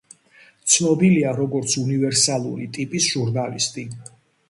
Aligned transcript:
ცნობილია, 0.75 1.35
როგორც 1.41 1.77
უნივერსალური 1.83 2.69
ტიპის 2.79 3.15
ჟურნალისტი. 3.15 3.91